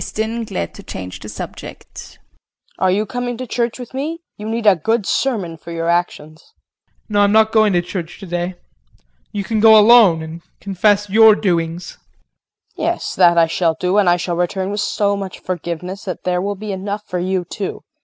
KRISTIN 0.01 0.45
[Glad 0.45 0.73
to 0.73 0.81
change 0.81 1.19
the 1.19 1.29
subject]. 1.29 2.17
Are 2.79 2.89
you 2.89 3.05
coming 3.05 3.37
to 3.37 3.45
church 3.45 3.77
with 3.77 3.93
me? 3.93 4.23
You 4.35 4.49
need 4.49 4.65
a 4.65 4.75
good 4.75 5.05
sermon 5.05 5.57
for 5.57 5.69
your 5.71 5.89
actions. 5.89 6.41
JEAN. 6.41 6.93
No, 7.09 7.21
I'm 7.21 7.31
not 7.31 7.51
going 7.51 7.71
to 7.73 7.83
church 7.83 8.17
today. 8.19 8.55
You 9.31 9.43
can 9.43 9.59
go 9.59 9.77
alone 9.77 10.23
and 10.23 10.41
confess 10.59 11.07
your 11.07 11.35
doings. 11.35 11.99
KRISTIN. 12.01 12.13
Yes, 12.83 13.13
that 13.13 13.37
I 13.37 13.45
shall 13.45 13.75
do, 13.79 13.99
and 13.99 14.09
I 14.09 14.17
shall 14.17 14.35
return 14.35 14.71
with 14.71 14.79
so 14.81 15.15
much 15.15 15.37
forgiveness 15.37 16.05
that 16.05 16.23
there 16.23 16.41
will 16.41 16.55
be 16.55 16.71
enough 16.71 17.03
for 17.05 17.19
you 17.19 17.45
too. 17.45 17.83